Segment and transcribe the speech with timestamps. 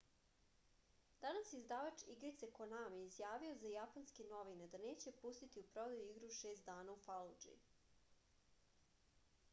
[1.25, 6.33] danas je izdavač igrice konami izjavio za japanske novine da neće pustiti u prodaju igru
[6.41, 7.55] šest dana u faludži